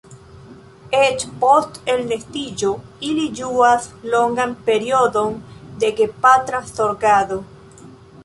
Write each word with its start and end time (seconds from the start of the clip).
Eĉ 0.99 1.23
post 1.41 1.75
elnestiĝo 1.95 2.71
ili 3.09 3.27
ĝuas 3.41 3.85
longan 4.15 4.55
periodon 4.69 5.37
de 5.83 5.93
gepatra 6.01 6.63
zorgado. 6.73 7.39